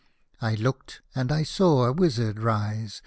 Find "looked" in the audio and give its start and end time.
0.55-1.03